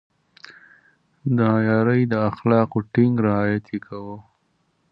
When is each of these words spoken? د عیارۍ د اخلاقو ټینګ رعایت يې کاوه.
د 1.37 1.37
عیارۍ 1.57 2.01
د 2.11 2.15
اخلاقو 2.29 2.79
ټینګ 2.93 3.15
رعایت 3.27 3.65
يې 3.73 3.79
کاوه. 3.85 4.17